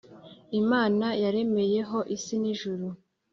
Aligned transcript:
Imana 0.61 1.05
yaremeyeho 1.23 1.99
isi 2.15 2.35
n 2.41 2.43
ijuru 2.53 2.85